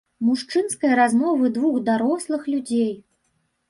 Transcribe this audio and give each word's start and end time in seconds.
Мужчынскай 0.27 0.93
размовы 1.01 1.53
двух 1.61 1.79
дарослых 1.93 2.53
людзей. 2.57 2.93